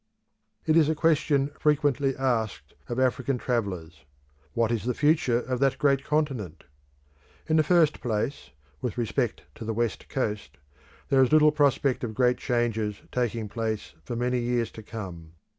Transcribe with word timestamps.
It 0.65 0.75
is 0.75 0.89
a 0.89 0.95
question 0.95 1.51
frequently 1.59 2.17
asked 2.17 2.73
of 2.89 2.99
African 2.99 3.37
travellers, 3.37 4.03
What 4.53 4.71
is 4.71 4.85
the 4.85 4.95
future 4.95 5.41
of 5.41 5.59
that 5.59 5.77
great 5.77 6.03
continent? 6.03 6.63
In 7.45 7.55
the 7.55 7.61
first 7.63 8.01
place, 8.01 8.49
with 8.81 8.97
respect 8.97 9.43
to 9.53 9.63
the 9.63 9.75
West 9.75 10.09
Coast, 10.09 10.57
there 11.09 11.21
is 11.21 11.31
little 11.31 11.51
prospect 11.51 12.03
of 12.03 12.15
great 12.15 12.39
changes 12.39 12.99
taking 13.11 13.47
place 13.47 13.93
for 14.03 14.15
many 14.15 14.39
years 14.39 14.71
to 14.71 14.81
come. 14.81 15.33